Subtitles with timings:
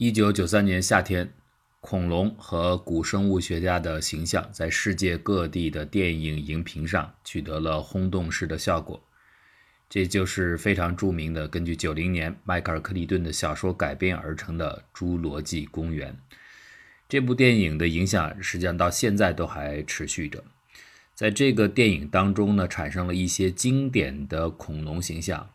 [0.00, 1.32] 一九九三年夏天，
[1.80, 9.02] 恐龙和古生物学家的形象在世界各地的电影荧屏上取得了轰动式的效果。
[9.90, 16.12] 这就是非常著名的，根据九零年迈克尔·克利顿的小说改编而成的《侏罗纪公园》。
[17.08, 20.44] 这部电影的影响实际上到现在都还持续着。
[21.12, 25.50] 在这个电影当中呢，产生了一些经典的恐龙形象。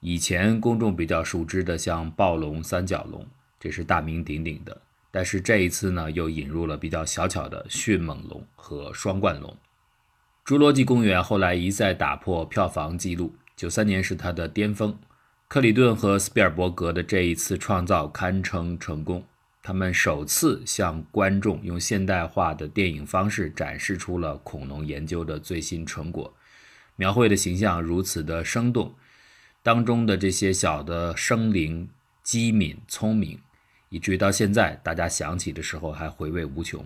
[0.00, 3.26] 以前公众比较熟知的，像暴龙、三角龙。
[3.60, 4.80] 这是大名鼎鼎的，
[5.10, 9.54] 但是这一次呢，又引入了比较小巧的迅猛龙和双冠龙。
[10.50, 14.98] 《侏罗纪公园》后来一再打破票房纪录，九三年是它的巅峰。
[15.46, 19.22] 克里顿和斯皮尔伯格的这一次创造堪称成功，
[19.62, 26.32] 他们首次向观众用现代化的电影方式展示出了恐龙研究的最新成果，
[26.96, 28.94] 描绘的形象如此的生动，
[29.62, 31.88] 当中的这些小的生灵
[32.22, 33.38] 机敏聪明。
[33.90, 36.84] 以至于到现在，大家想起的时候还回味无穷。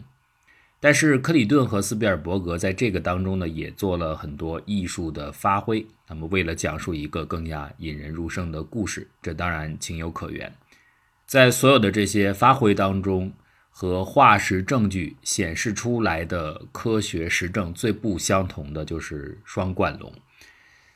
[0.81, 5.87] 但是克里顿和斯皮尔伯格在这个当中呢，也做了很多艺术的发挥。
[6.09, 10.53] 那么，为了讲述一个更加引人入胜的故事，这当然情有可原。
[11.27, 13.33] 在所有的这些发挥当中，
[13.71, 20.13] 和化石证据显示出来的科学实证最不相同的就是双冠龙。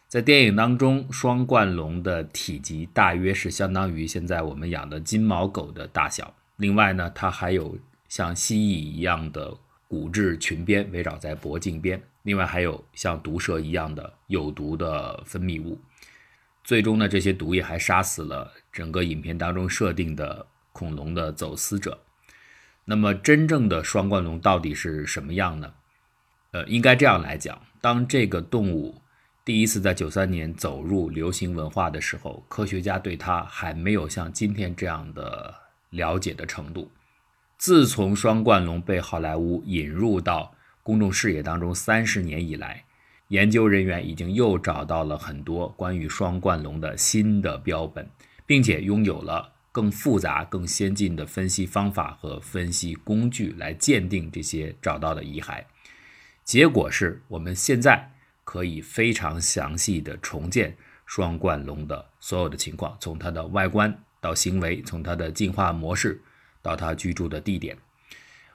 [0.09, 6.35] 在电影当中，双冠龙的体积大约是相当于现在我们养的金毛狗的大小。
[6.57, 7.79] 另外呢，它还有
[8.09, 9.55] 像蜥蜴一样的
[9.87, 15.79] 骨质裙边围绕在脖颈边，另外还有像毒蛇一样的有毒的分泌物。
[16.65, 22.01] 最终呢，这些毒液还杀死了整个影片当中设定的恐龙的走私者。
[22.87, 25.75] 那么，真正的双冠龙到底是什么样呢？
[26.53, 29.03] 呃，应该这样来讲，当这个动物。
[29.49, 35.55] 第一次在九三年走入流行文化的时候，科学家对它还没有像今天这样的
[35.89, 36.91] 了解的程度。
[37.57, 42.85] 自从双冠龙被好莱坞引入到公众视野当中三十年以来，
[43.29, 48.07] 研究人员已经又找到了很多关于双冠龙的新的标本，
[48.45, 55.65] 并且拥有了更复杂、更先进的分析方法和分析工具来鉴定这些找到的遗骸。
[56.45, 58.11] 结果是我们现在。
[58.49, 66.19] 可以非常详细的重建双冠龙的所有的情况，从它的外观到行为，从它的进化模式
[66.63, 67.77] 到它居住的地点。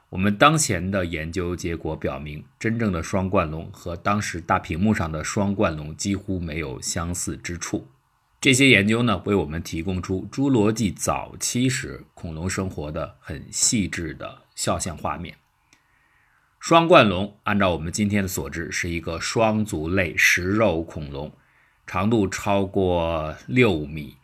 [0.10, 7.88] 我们当前的研究结果表明，真正的双冠龙和当时大屏幕上的双冠龙几乎没有相似之处。
[8.42, 15.38] 这些研究呢，为我们提供出侏罗纪早期时恐龙生活的很细致的肖像画面。
[16.64, 21.30] 双冠龙，按照我们今天的所知，是一个双足类食肉恐龙，
[21.86, 24.16] 长度超过六米。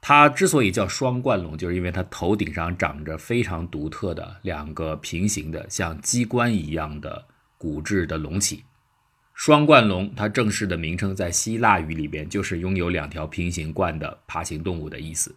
[0.00, 7.26] 它之所以叫双冠龙，就是因为它头顶上长着非常独特的两个平行的像机关一样的
[7.58, 8.64] 骨质的隆起。
[9.34, 15.36] 双冠龙，它正式的名称在希腊语里边就是拥有两条平行冠的爬行动物的意思。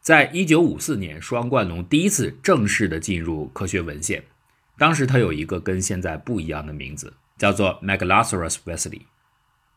[0.00, 4.24] 在一九五四年，双冠龙第一次正式的进入科学文献。
[4.76, 9.02] 当时它有一个跟现在不一样的名字，叫做 Megalosaurus wesley。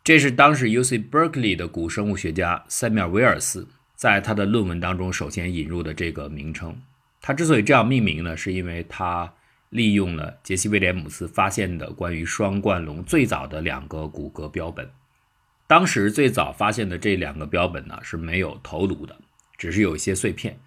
[0.03, 6.81] 这是当时 UC Berkeley 的古生物学家塞缪尔·威尔斯在他的论文当中首先引入的这个名称。
[7.21, 9.33] 他之所以这样命名呢，是因为他
[9.69, 14.89] 利用了杰西·威廉姆斯发现的关于双冠龙最早的两个骨骼标本。
[15.67, 19.13] 当时最早发现的这两个标本呢是没有头颅的，
[19.57, 20.57] 只是有一些碎片。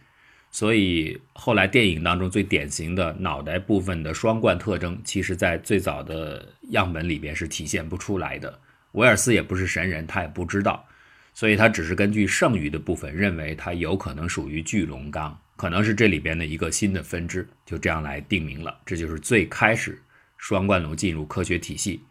[0.51, 8.59] 所以后来电影当中最典型的脑袋部分的双冠特征，其实在最早的样本里边是体现不出来的。
[8.93, 10.85] 威尔斯也不是神人，他也不知道，
[11.33, 18.77] 所以他只是根据剩余的部分认为它有可能属于巨龙纲，可能是这里边的一个新的分支，就这样来定名了。
[18.85, 20.03] 这就是最开始
[20.37, 22.03] 双冠龙进入科学体系。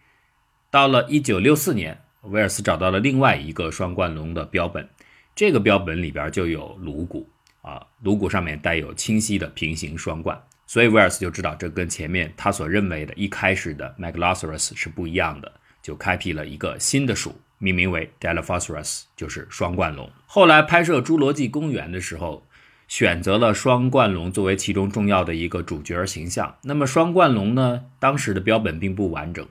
[0.72, 4.88] 到了1964年，威尔斯找到了另外一个双冠龙的标本，
[5.36, 7.30] 这个标本里边就有颅骨。
[7.70, 15.52] 啊，颅骨上面带有清晰的平行双冠，所以威尔斯就知道这跟前面他所认为的一开始的 Megalosaurus 是不一样的，
[15.84, 20.10] 就开辟了一个新的属，命名为 Dilophosaurus，就是双冠龙。
[20.26, 22.48] 后来拍摄《侏罗纪公园》的时候，
[22.88, 26.56] 选择了双冠龙作为其中重要的一个主角形象。
[26.64, 29.48] 那么双冠龙呢，当时的标本并不完整，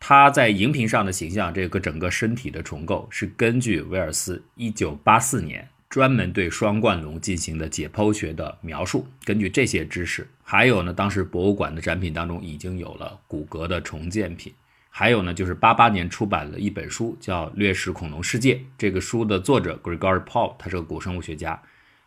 [0.00, 5.68] 它在荧屏上的形象，这个整个身体的重构是根据威尔斯1984年。
[5.94, 9.06] 专门对双冠龙进行的解剖学的描述。
[9.22, 14.52] 根据这些知识，还有呢，当时博物馆的展品当中已经有了骨骼的重建品。
[14.90, 18.56] 还有呢，就是八八年出版了一本书，叫《掠食恐龙世界》。
[18.76, 21.62] 这个书的作者 Gregory Paul，他是个古生物学家，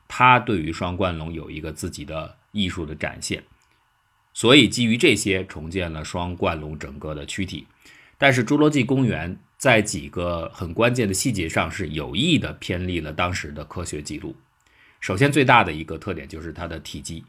[0.06, 3.42] 他对于双冠龙有一个自己的艺术的展现，
[4.34, 7.66] 所以基于这些重建了双冠龙整个的躯体。
[8.18, 14.36] 但是侏罗纪公园在几个很关键的细节上是有意的偏离了当时的科学记录。
[15.00, 17.24] 首先，最大的一个特点就是它的体积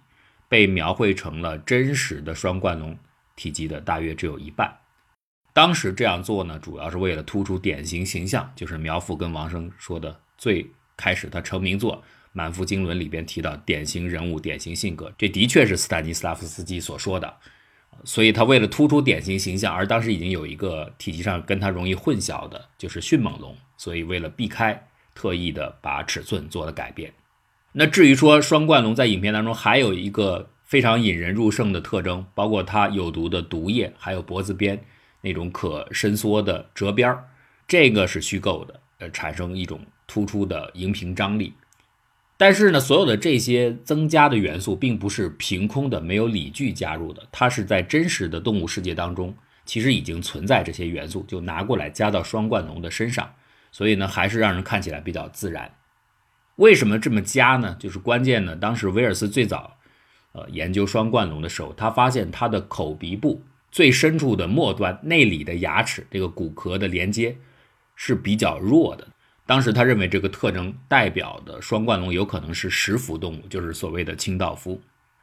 [0.49, 2.97] 被描绘成了真实的双冠龙
[3.35, 4.75] 体积的大约只有一半。
[5.53, 11.97] 当时这样做呢，主要是为了突出典型形象，就是苗阜跟王生说的最开始他成名作
[12.33, 17.37] 《满腹经纶》里边提到典型人物、典型性格，这的确是斯坦尼斯拉夫斯基所说的。
[18.05, 27.13] 所以他为了突出典型形象，而当时已经有一个体积上跟他容易混淆的，就是迅猛龙，所以为了避开，特意的把尺寸做了改变。
[27.73, 34.83] 那至于说双冠龙在影片当中还有一个非常引人入胜的特征，包括它有毒的毒液，还有脖子边
[35.21, 37.25] 那种可伸缩的折边儿，
[37.67, 41.53] 这个是虚构的，呃，产生一种突出的荧屏张力。
[42.41, 53.29] 但是呢，所有的这些增加的元素并不是凭空的、没有理据加入的，它是在真实的动物世界当中，其实已经存在这些元素，就拿过来加到双冠龙的身上，
[53.73, 55.75] 所以呢，还是让人看起来比较自然。
[56.55, 57.77] 为什么这么加呢？
[57.81, 59.77] 就是关键呢，当时威尔斯最早，
[60.31, 63.43] 呃，研究双冠龙的时候，他发现它的口鼻部
[63.73, 67.37] 最深处的末端内里的牙齿这个骨壳的连接
[67.97, 69.09] 是比较弱的。
[69.49, 74.79] 当时他认为这个特征代表的双冠龙有可能是食腐动物，就是所谓的清道夫。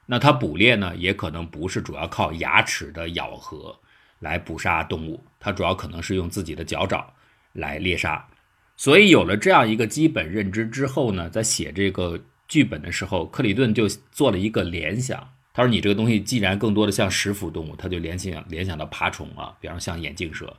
[0.07, 3.77] 那它捕猎呢，也可能不是主要靠牙齿的咬合
[4.17, 7.13] 来捕杀动物，它主要可能是用自己的脚爪
[7.53, 8.27] 来猎杀。
[8.75, 15.29] 所以有了这样一个基本认知之后呢，在写这个剧本的时候，克里顿就做了一个联想。
[15.53, 20.51] 他说：“你这个东西既然更多的像食腐动物，他就联想联想到爬虫啊，比方像眼镜蛇，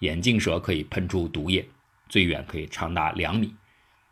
[0.00, 1.66] 眼镜蛇可以喷出毒液。”
[2.08, 3.54] 最远可以长达两米，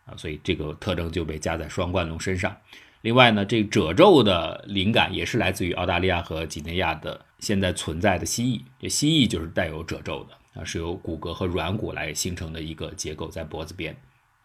[0.05, 2.56] 啊，所以这个特征就被加在双冠龙身上。
[3.03, 8.62] 另外呢，这褶皱的灵感也是来自于澳大利亚和几内亚的现在存在的蜥蜴。
[8.79, 13.97] 这蜥蜴就是带有褶皱的啊，是由骨骼和软骨来形成的一个结构，在脖子边。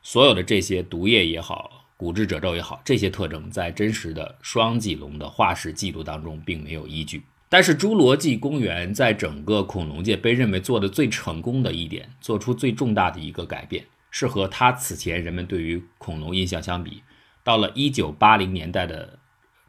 [0.02, 7.22] 所有的这些毒液也好，骨质褶皱也好，这些特征在真实的双脊龙的化石记录当中并没有依据。
[7.50, 17.04] 但是侏罗纪公园在整个恐龙界被认为做的最成功的一点，做出最重大的一个改变，是和它此前人们对于恐龙印象相比，
[17.44, 19.20] 到了一九八零年代的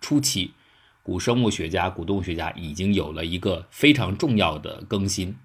[0.01, 0.55] 初期，
[1.05, 5.37] 古生物学家、古动物学家已经有了一个非常重要的更新，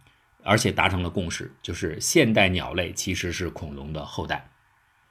[0.41, 4.49] 而且达成了共识，就是现代鸟类其实是恐龙的后代。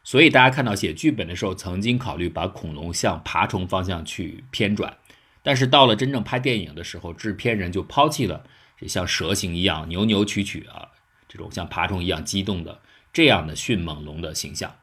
[0.04, 4.96] 所以大家看到写剧本的时候，曾经考虑把恐龙向爬虫方向去偏转。
[5.42, 8.44] 但是到了真正拍电影的时候，制片人就抛弃了
[8.86, 10.88] 像蛇形一样扭扭曲曲啊，
[11.28, 12.80] 这种像爬虫一样激动的
[13.12, 14.74] 这样的迅猛龙的形象，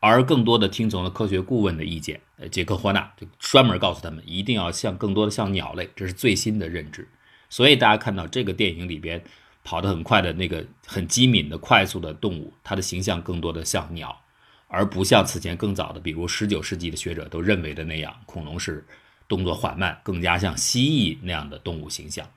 [0.00, 2.20] 而更多的听从了科学顾问的意见。
[2.38, 7.08] 呃，杰克霍纳就专门告诉他们，一定要像更多的像鸟类，这是最新的认知。
[7.48, 9.22] 所以大家看到这个电影里边
[9.62, 14.20] 跑得很快的那个很机敏的快速的动物，它的形象更多的像鸟，
[14.68, 18.84] 而不像此前更早的，比如十九世纪的学者都认为的那样，恐龙是。
[19.30, 22.28] 动作缓慢，更加像蜥蜴那样的动物形象，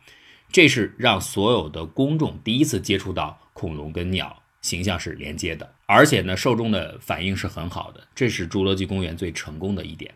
[0.51, 10.13] 这是让所有的公众第一次接触到恐龙跟鸟形象是连接的，而且呢，受众的反应是很好的，这是侏罗纪公园最成功的一点。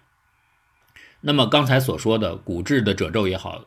[1.21, 3.66] 那么刚才所说的骨质的褶皱也好，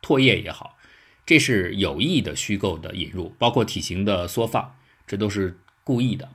[0.00, 0.78] 唾液也好，
[1.26, 4.74] 这是有意的虚构的引入，包括体型的缩放，
[5.06, 6.26] 这都是故意的。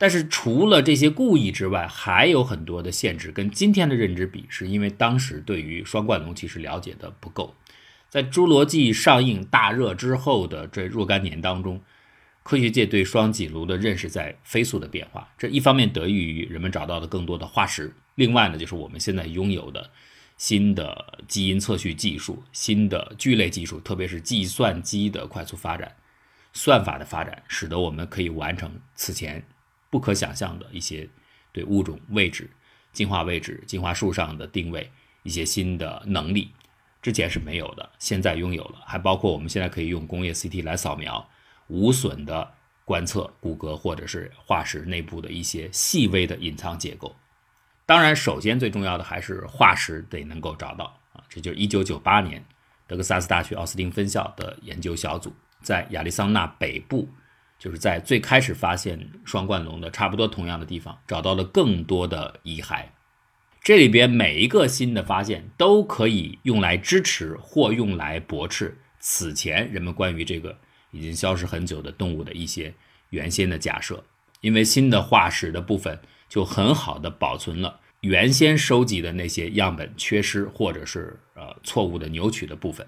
[0.00, 3.32] 但是除了这些故意之外，还有很多的限制。
[3.32, 7.56] 跟今天的认知比，是因为当时对于双冠龙其实了解的不够。
[8.08, 11.82] 在《侏罗纪》上映大热之后的这若干年当中，
[12.44, 15.28] 科学界对双脊龙的认识在飞速的变化。
[15.36, 19.90] 这一方面得益于人们找到的更多的化石，另外呢，就是我们现在拥有的
[20.36, 25.92] 新的基因测序技术、新的聚类技术，特别是计算机的快速发展、
[26.52, 29.44] 算法的发展，使得我们可以完成此前。
[29.90, 31.08] 不可想象的一些
[31.52, 32.50] 对物种位置、
[32.92, 34.90] 进化位置、进化树上的定位
[35.22, 36.52] 一些新的能力，
[37.00, 38.82] 之前是没有的，现在拥有了。
[38.84, 41.28] 还包括我们现在可以用工业 CT 来扫描，
[41.68, 42.54] 无损的
[42.84, 47.14] 观测骨骼或者是化石内部的一些细微的隐藏结构。
[47.86, 51.24] 当然，首先最重要的还是化石得能够找到啊！
[51.28, 52.44] 这就是1998年
[52.86, 57.08] 德克萨斯大学奥斯汀分校的研究小组在亚利桑那北部。
[57.58, 62.84] 就是在最开始发现双冠龙的差不多同样的地方，找到了更多的遗骸。
[63.60, 70.56] 这里边每一个新的发现都可以用来支持或用来驳斥此前人们关于这个
[70.92, 72.72] 已经消失很久的动物的一些
[73.10, 74.02] 原先的假设。
[74.40, 75.98] 因为新的化石的部分
[76.28, 82.86] 就很好的保存了原先收集的那些样本缺失或者是呃错误的扭曲的部分。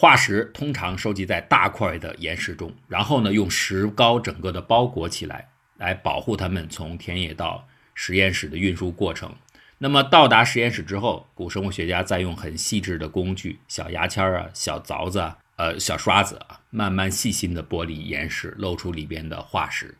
[0.00, 9.34] 化石通常收集在大块的岩石中，然后呢用石膏整个的包裹起来，来保护它们从田野到实验室的运输过程。
[9.78, 19.96] 那么到达实验室之后，古生物学家再用很细致的工具，小牙签啊、小凿子啊、呃小刷子啊，慢慢细心的剥离岩石，露出里边的化石。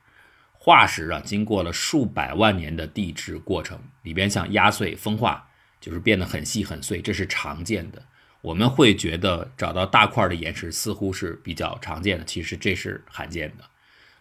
[0.52, 5.48] 化石啊，经过了数百万年的地质过程，里边像压碎、风化，
[5.80, 8.00] 就是变得很细很碎，这是常见的。
[8.40, 13.64] 我们会觉得找到大块的岩石似乎是比较常见的，其实这是罕见的。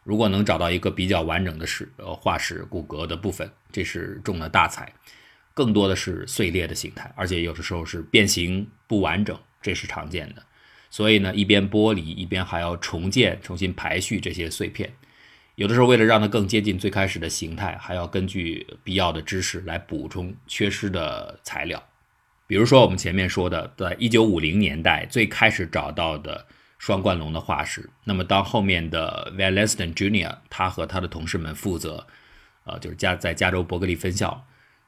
[0.03, 4.91] 如果能找到一个比较完整的石呃化石骨骼的部分，这是中了大彩。
[5.53, 10.43] 更多的是碎裂的形态，而且有的时候是变形不完整，这是常见的。
[10.89, 14.93] 所以呢，一边剥离，一边还要重建、重新排序这些碎片。
[15.55, 21.83] 有的时候，为了让它更接近最开始的形态，还要根据必要的知识来补充缺失的材料。
[22.47, 26.45] 比如说，我们前面说的，在一九五零年代最开始找到的
[26.77, 27.89] 双冠龙的化石。
[28.05, 30.33] 那么，当后面的 v a l e s t o n Jr.
[30.49, 32.07] 他和他的同事们负责，
[32.63, 34.45] 呃，就是加在加州伯克利分校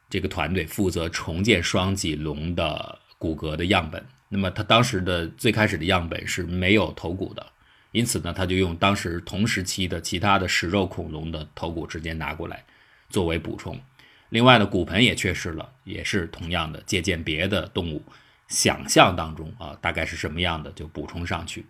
[0.08, 4.02] 这个团队负责重建双脊龙的骨骼的样本。
[4.30, 7.46] 那么，他当时的最开始的样本是没有头骨的。
[7.92, 12.64] 因此呢，他就用当时同时期的其他的食肉恐龙的头骨直接拿过来
[13.10, 13.78] 作为补充。
[14.30, 18.02] 另外呢，骨盆也缺失了，也是同样的借鉴别的动物，
[18.48, 21.66] 想象当中啊大概是什么样的就补充上去。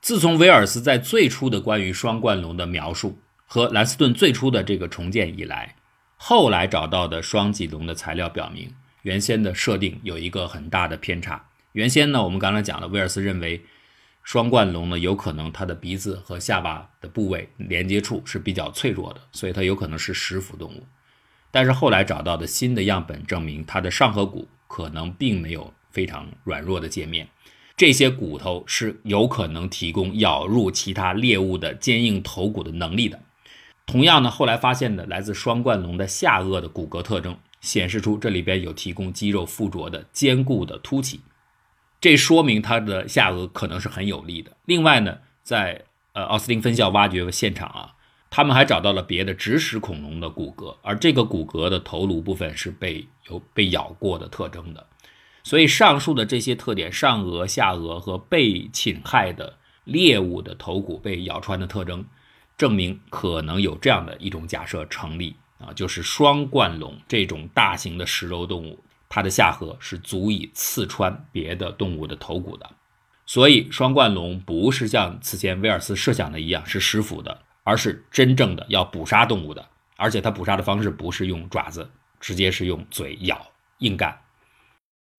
[0.00, 5.74] 自从威尔斯在最初的关于双冠龙的描述和兰斯顿最初的这个重建以来，
[6.16, 11.48] 后来找到的双脊龙的材料表明，原先的设定有一个很大的偏差。
[11.72, 13.64] 原先呢，我们刚才讲了，威尔斯认为。
[14.24, 20.86] 双冠龙呢，有可能它的鼻子和下巴的部位连接处是比较脆弱的，所以它有可能是食腐动物。
[21.50, 27.28] 但是后来找到的新的样本证明，它的上颌骨可能并没有非常软弱的界面，
[27.76, 33.20] 这些骨头是有可能提供咬入其他猎物的坚硬头骨的能力的。
[33.86, 41.20] 同样呢，后来发现的来自双冠龙的下颚的骨骼特征，显示出这里边有提供肌肉附着的坚固的凸起。
[41.98, 44.52] 这说明它的下颚可能是很有力的。
[44.66, 47.94] 另外呢，在呃奥斯汀分校挖掘现场啊，
[48.30, 54.86] 他们还找到了别的植食恐龙的骨骼，而这个骨骼的头颅部分是被有被咬过的特征的。
[55.42, 62.04] 所以上述的这些特点，上颚、下颚和被侵害的猎物的头骨被咬穿的特征，
[62.56, 68.84] 证明可能有这样的一种假设成立啊，就是双冠龙这种大型的食肉动物。
[69.08, 72.68] 它的下颌是足以刺穿别的动物的头骨的，
[73.24, 84.22] 所以双冠龙不是像此前威尔斯设想的一样是食腐的，而是真正的要捕杀动物的，而且它捕杀的方式不是用爪子，直接是用嘴咬硬干。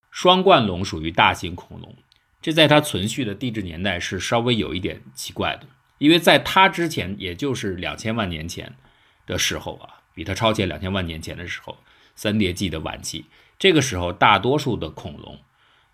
[0.10, 1.96] 双冠龙属于大型恐龙，
[2.42, 5.68] 这在它存续的地质年代是稍微有一点奇怪的，
[6.00, 8.74] 因为在它之前，也就是两千万年前
[9.28, 11.78] 的时候啊，比它超前两千万年前的时候，
[12.16, 13.26] 三叠纪的晚期。
[13.60, 15.38] 这个时候，大多数的恐龙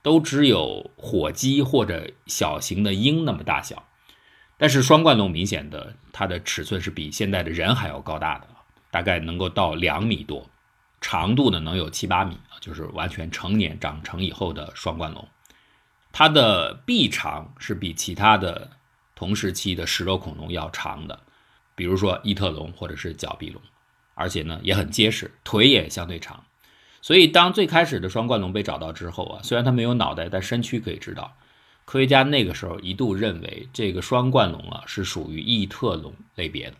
[0.01, 3.85] 都只有火鸡或者小型的鹰那么大小，
[4.57, 8.47] 但是双冠龙明显的它的尺寸是比现在的人还要高大的，
[8.89, 10.49] 大概能够到两米多，
[11.01, 15.27] 长度呢能有七八米就是完全成年长成以后的双冠龙，
[16.11, 18.71] 它的臂长是比其他的
[19.13, 21.19] 同时期的食肉恐龙要长的，
[21.75, 23.61] 比如说异特龙或者是角臂龙，
[24.13, 26.43] 而且呢也很结实，腿也相对长。
[27.01, 31.37] 所以，当最开始的双冠龙被找到之后啊，虽然它没有脑袋，但身躯可以知道。
[31.85, 36.75] 科学家那个时候一度认为这个双冠龙啊是属于异特龙类别的，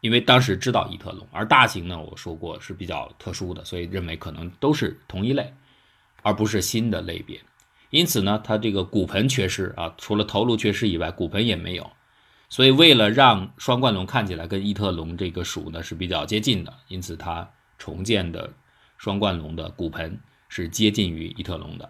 [0.00, 5.54] 因为当时知道异特龙，而大型呢，我说过是比较特殊的，所以认为可能都是同一类，
[6.22, 7.40] 而不是新的类别。
[7.90, 11.90] 因此呢，它这个骨盆缺失啊，除了头颅缺失以外，骨盆也没有。
[12.50, 17.48] 所以，为了让双冠龙看起来跟异特龙这个属呢是比较接近的，因此它
[17.78, 18.52] 重建的。
[18.96, 21.88] 双冠龙的骨盆是接近于异特龙的，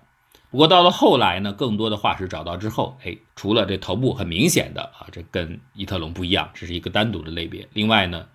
[0.50, 7.68] 不过到了后来呢，更多的化石找到之后，哎，除了这头部很明显的啊，这跟异特龙不一样，这是一个单独的类别。
[7.74, 8.26] 另外呢，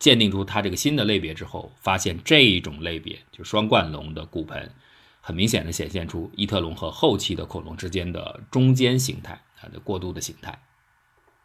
[0.00, 4.72] 鉴定出它这个新的类别之后，发现这一种类别就双冠龙的骨盆，
[5.20, 10.60] 很明显的显现出异特龙和后期的恐龙之间的中间形态，它的过渡的形态。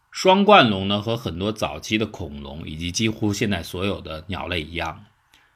[0.10, 5.06] 双冠龙呢，和很多早期的恐龙以及几乎现在所有的鸟类一样。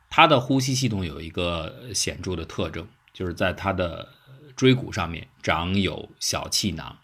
[0.09, 4.09] 它的呼吸系统有一个显著的特征，就是在它的
[4.57, 6.97] 椎骨上面长有小气囊。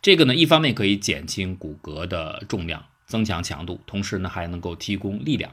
[0.00, 5.52] 这个呢，一方面可以减轻骨骼的重量，增强强度，同时呢还能够提供力量。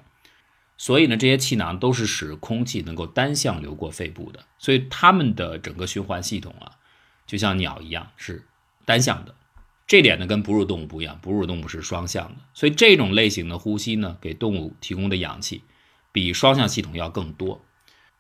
[0.78, 6.78] 所以呢，这些气囊都是使空气能够单向流过肺部的，所以它们的整个循环系统啊，
[7.26, 8.46] 就像鸟一样是
[8.86, 9.34] 单向的。
[9.88, 12.36] 这点呢跟哺乳动物不一样，哺乳动物是双向的。
[12.54, 15.64] 所以这种类型的呼吸呢，给动物提供的氧气
[16.12, 17.62] 比双向系统要更多。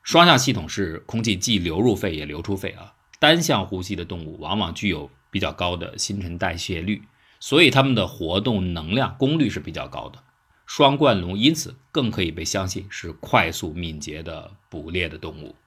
[0.07, 7.03] 双向系统是空气既流入肺也流出肺啊，单向呼吸的动物往往具有比较高的新陈代谢率，
[7.41, 10.23] 所以它们的活动能量功率是比较高的。
[10.65, 15.57] 双冠龙因此更可以被相信是快速敏捷的捕猎的动物，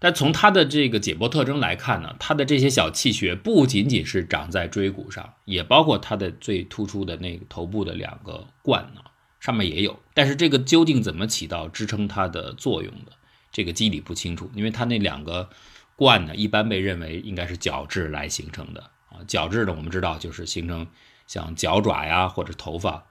[0.00, 9.02] 但从它的这个解剖特征来看呢，它的这些小气穴不仅仅是长在椎骨上，也包括它的最突出的那个头部的两个冠呢，
[9.38, 10.00] 上面也有。
[10.14, 13.12] 但是这个究竟怎么起到支撑它的作用的，
[13.52, 15.48] 这个机理不清楚，因为它那两个
[15.94, 18.80] 冠呢，一般被认为应该是角质来形成的
[19.10, 19.22] 啊。
[19.28, 20.86] 角质呢，我们知道就是形成
[21.26, 23.04] 像脚爪呀或者头发。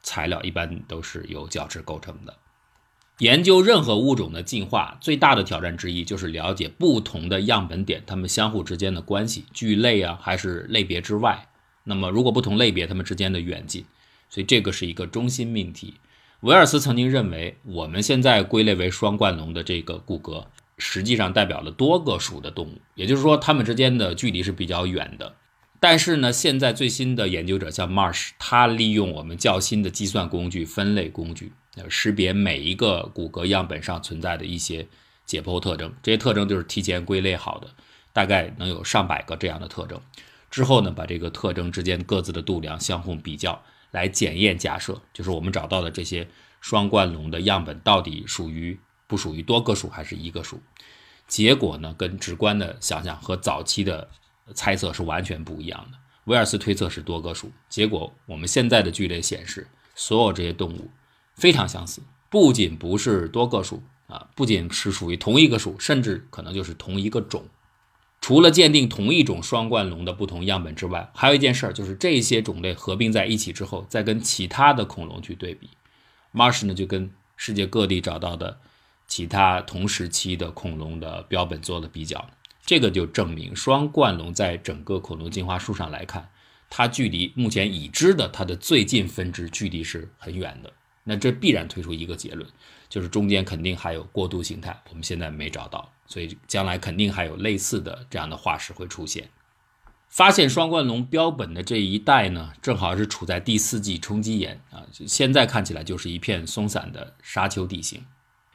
[0.00, 2.36] 材料一般都是由角质构成的。
[3.18, 11.48] 研究任何物种的进化最大的挑战之一，就是了解不同的样本点它们相互之间的关系，聚类啊还是类别之外。
[11.82, 13.84] 那么如果不同类别它们之间的远近，
[14.30, 15.94] 所以这个是一个中心命题。
[16.42, 20.44] 维尔斯曾经认为，我们现在归类为双冠龙的这个骨骼，
[20.76, 25.34] 实际上代表了多个属的动物，也就是说它们之间的距离是比较远的。
[25.80, 31.52] 但是呢，现在最新的研究者像 Marsh，他利用我们较新的计算工具、分类工具，
[31.88, 34.86] 识别每一个骨骼样本上存在的一些
[35.26, 35.92] 解剖特征。
[36.02, 37.68] 这些特征就是提前归类好的，
[38.12, 40.00] 大概能有上百个这样的特征。
[40.50, 46.28] 之后呢，把这个特征之间各自的度量相互比较，来检验假设，就是我们找到的这些
[46.60, 50.60] 双冠龙的样本到底属于不属于多个属还是一个属。
[51.26, 54.10] 结果呢，跟直观的想象和早期的。
[54.54, 55.98] 猜测是完全不一样的。
[56.24, 60.90] 威尔斯推测是多个属，结果我们现在的剧烈显示，所有这些动物
[61.34, 67.44] 非常相似，不仅不是多个属啊，不仅是属于同一个属，甚至可能就是同一个种。
[68.20, 75.70] 除了鉴定同一种双冠龙的不同样本之外，还有一件事儿，就是这些种类合并在一起之后，再跟其他的恐龙去对比
[76.34, 78.58] ，Marsh 呢就跟世界各地找到的
[79.06, 82.28] 其他同时期的恐龙的标本做了比较。
[82.66, 86.28] 这个就证明双冠龙在整个恐龙进化树上来看，
[86.68, 90.72] 它距离目前已知的它的最近分支距离是很远的。
[91.04, 92.46] 那这必然推出一个结论，
[92.88, 99.28] 就是中间肯定还有过渡形态，我们现在没找到，所以将来肯定还有类似的这样的化石会出现。
[100.08, 108.02] 发现双冠龙标本的这一带呢，正好是处在第四纪冲积岩啊，现在看起来就是一片松散的沙丘地形。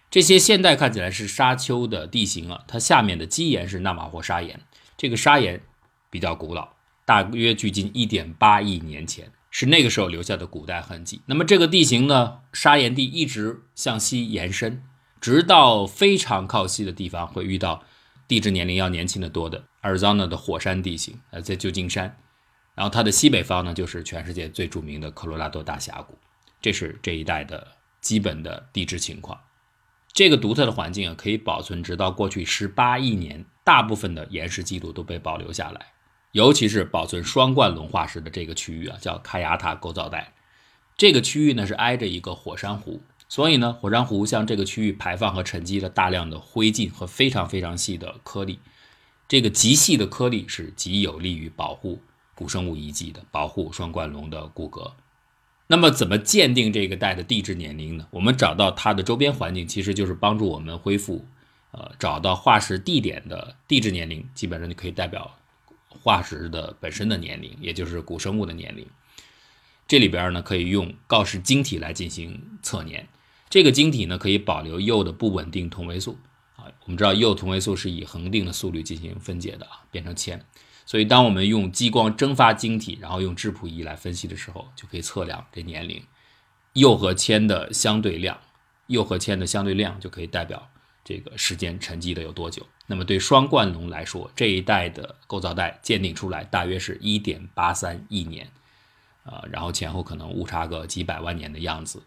[0.09, 4.59] 这些现代看起来是沙丘的地形啊，它下面的基岩是纳马霍砂岩。
[4.97, 5.61] 这个砂岩
[6.09, 6.69] 比较古老，
[7.05, 11.21] 大约距今1.8亿年前，是那个时候留下的古代痕迹。
[11.27, 14.81] 那么这个地形呢，砂岩地一直向西延伸，
[15.21, 17.83] 直到非常靠西的地方会遇到
[18.27, 22.17] 地质年龄要年轻的多的阿尔桑纳的火山地形，呃，在旧金山。
[22.73, 26.17] 然后它的西北方呢，就是全世界最著名的科罗拉多大峡谷。
[26.59, 27.67] 这是这一带的
[28.01, 29.39] 基本的地质情况。
[30.11, 35.92] 这个独特的环境啊，可以保存直到过去十八亿年，大部分的岩石记录都被保留下来。
[36.33, 40.33] 尤其是保存双冠龙化石的这个区域啊，叫卡亚塔构造带。
[40.97, 48.57] 这个区域呢是挨着一个火山湖，所以呢，火山湖向这个区域排放和沉积了大量的灰烬和非常非常细的颗粒。
[49.27, 52.01] 这个极细的颗粒是极有利于保护
[52.33, 54.93] 古生物遗迹的，保护双冠龙的骨骼。
[55.67, 58.07] 那么怎么鉴定这个带的地质年龄呢？
[58.09, 61.25] 我们找到它的周边环境，其实就是帮助我们恢复，
[61.71, 65.35] 呃，找到化石地点的地质年龄，基本上就可以代表
[66.01, 68.86] 化石的本身的年龄，也就是古生物的年龄。
[69.88, 73.08] 这里边呢，可以用锆石晶体来进行测年。
[73.49, 76.17] 这个晶体呢，可以保留铀的不稳定同位素
[76.56, 76.65] 啊。
[76.86, 80.43] 我们知道铀同位素是以恒定的速率进行分解的啊，变成铅。
[80.86, 86.03] 所以，当我们用激光蒸发晶体，然后用质谱仪来分析的时候，就可以测量这年龄。
[86.73, 88.39] 铀和铅的相对量，
[88.88, 90.69] 铀和铅的相对量就可以代表
[91.03, 92.65] 这个时间沉积的有多久。
[92.85, 98.49] 那么，对双冠龙来说，这一代的构造带鉴定出来大约是一点八三亿年，
[99.23, 102.03] 啊，然后前后可能误差个几百万年的样子。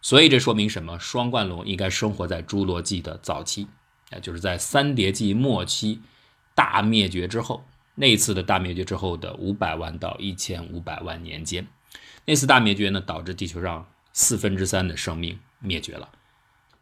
[0.00, 0.98] 所以，这说明什么？
[0.98, 3.66] 双冠龙应该生活在侏罗纪的早期，
[4.10, 6.00] 啊，就是在三叠纪末期
[6.54, 7.64] 大灭绝之后。
[8.00, 11.66] 那一次的大灭绝之后的五百万到一千五百万年间，
[12.24, 16.08] 那次大灭绝呢，导致地球上四分之三的生命灭绝了。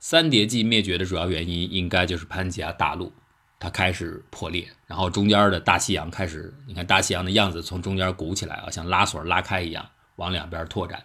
[0.08, 3.12] 三叠纪灭绝的主要原因，应该就是潘吉亚大陆
[3.58, 11.02] 它开始破裂，然后中间的大西洋开始，你看大西洋的样子从中间鼓起来啊，像拉锁拉开一样往两边拓展，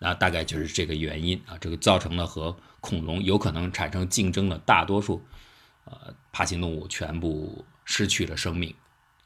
[0.00, 5.22] 那大概就是这个原因啊，这个造成了和恐龙有可能产生竞争的大多数
[5.84, 8.74] 呃爬行动物全部失去了生命。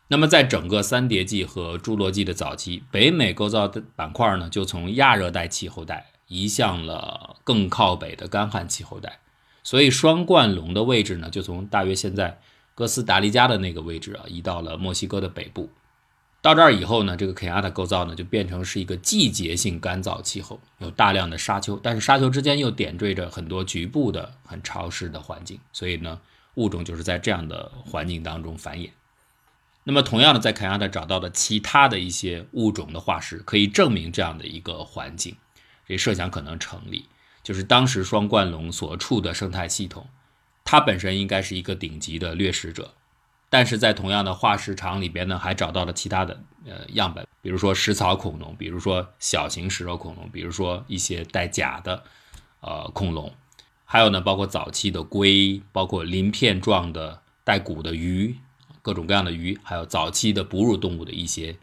[0.09, 9.19] 那么，在整个三叠纪和侏罗纪的早期，北美构造的板块呢，就从亚热带气候带移向了更靠北的干旱气候带，
[9.65, 12.39] 所以双冠龙的位置呢，就从大约现在
[12.77, 15.69] 哥斯达黎加的那个位置啊，移到了墨西哥的北部。
[16.41, 26.21] 到这儿以后呢，这个肯亚的构造呢，就变成是一个季节性干燥气候，有大量的沙丘，但是沙丘之间又点缀着很多局部的很潮湿的环境，所以呢，
[26.55, 28.91] 物种就是在这样的环境当中繁衍。
[29.83, 35.35] 那么，同样的，在肯亚的找到的其他的一些物种的化石，可以证明这样的一个环境，
[35.91, 37.07] 这设想可能成立。
[37.43, 40.07] 就是当时双冠龙所处的生态系统，
[40.65, 42.95] 它本身应该是一个顶级的掠食者，
[43.49, 52.03] 但是在同样的化石场里边呢，还找到了其他的呃样本，比如说食草恐龙，比如说小型食肉恐龙，比如说一些带甲的
[52.61, 53.35] 呃恐龙，
[53.85, 58.37] 还有呢，包括早期的龟，包括鳞片状的带骨的鱼。
[58.83, 61.55] 各种各样的鱼，还有早期的哺乳动物的一些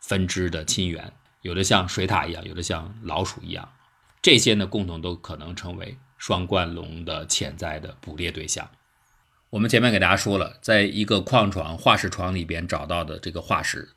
[0.00, 1.12] 分支的亲缘，
[1.46, 3.72] 有的像水獭一样，有的像老鼠一样，
[4.20, 8.68] 这些呢共同都可能成为双冠龙的潜在的捕猎对象。
[9.50, 13.90] 我们前面给大家说了，在一个矿床化石床里边找到的这个化石，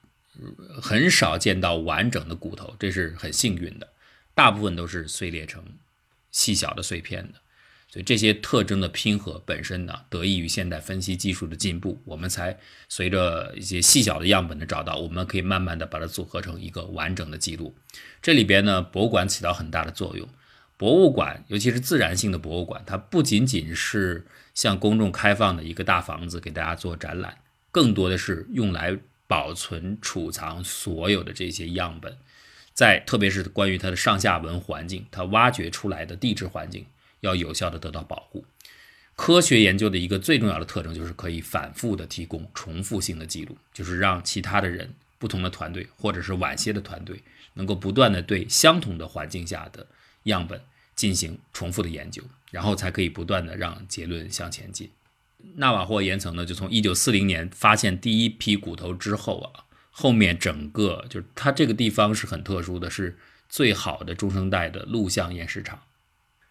[0.79, 3.91] 很少见到完整的骨头，这是很幸运的，
[4.35, 5.63] 大部分都是碎裂成
[6.29, 7.39] 细小的碎片的。
[7.91, 12.55] 所以这些特征的拼合本身呢，得益于现代分析技术的进步，我们才
[12.87, 17.75] 随着一些细小的样本的找到，我们可以慢慢的把它组合成一个完整的记录。
[18.21, 20.29] 这里边呢，博物馆起到很大的作用。
[20.77, 27.39] 博物馆，尤其是自然性的博物馆，它不仅仅是向公众开放的一个大房子给大家做展览，
[27.71, 32.15] 更多的是用来保存储藏所有的这些样本，
[32.71, 36.85] 在特别是关于它的上下文环境，它挖掘出来的地质环境。
[37.21, 38.45] 要有效的得到保护。
[39.15, 47.21] 科学研究的一个最重要的特征就是可以反复的提供重复性的记录，就是让其他的人、不同的团队或者是晚些的团队
[47.55, 49.85] 能够不断的对相同的环境下的
[50.23, 50.61] 样本
[50.95, 54.89] 进行重复的研究，然后才可以不断的让结论向前进。
[55.55, 63.17] 纳瓦霍岩层呢，就从一九四零年发现第一批骨头之后啊，后面整个就是它这个地方是很特殊的，是
[63.49, 65.81] 最好的中生代的录像岩石场。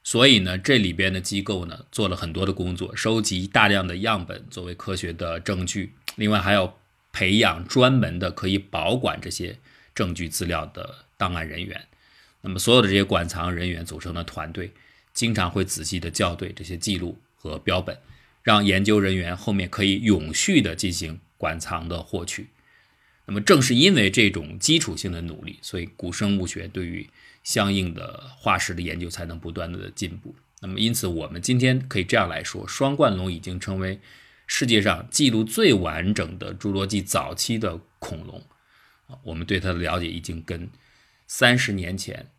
[0.08, 5.92] 所以呢，这里边的机构呢做了很多的工作，收集大量的样本作为科学的证据。
[6.16, 6.78] 另外还要
[7.12, 9.58] 培养专门的可以保管这些
[9.94, 11.86] 证据资料的档案人员。
[12.40, 14.72] 那么所有的这些馆藏人员组成的团队，
[15.12, 17.98] 经常会仔细的校对这些记录和标本，
[18.42, 22.46] 让研究人员后面可以永续的进行馆藏的获取。
[23.28, 27.06] 那么正是因为这种基础性的努力，所以古生物学对于
[27.44, 30.34] 相应的化石的研究才能不断的进步。
[30.62, 34.00] 那么，因此我们今天可以这样来说，双冠龙已经成为
[34.46, 38.42] 世界上记录最完整的侏罗纪早期的恐龙。
[39.08, 40.66] 啊，我们对它的了解已经跟
[41.26, 42.30] 三十年前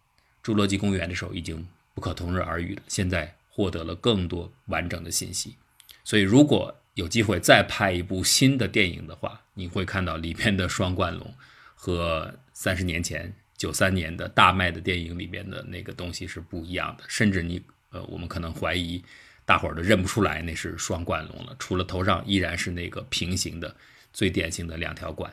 [0.43, 2.81] 侏罗纪公园的时候已经不可同日而语了。
[2.87, 5.55] 现在获得了更多完整的信息。
[6.03, 11.35] 所以，如果有机会再拍一部新的电影的话，你会看到里面的双冠龙
[11.75, 13.31] 和三十年前。
[13.59, 19.03] 九三年的大卖的电影里面的那个东西是不一样的，甚至你呃，我们可能怀疑
[19.43, 23.75] 大伙儿都认不出来那是双冠龙了，除了头上依然是那个平行的
[24.13, 25.29] 最典型的两条冠。